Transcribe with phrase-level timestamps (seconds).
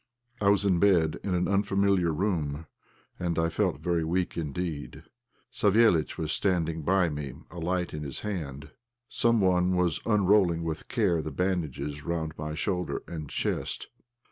[0.41, 2.65] I was in bed in an unfamiliar room,
[3.19, 5.03] and I felt very weak indeed.
[5.53, 8.71] Savéliitch was standing by me, a light in his hand.
[9.07, 13.89] Someone was unrolling with care the bandages round my shoulder and chest.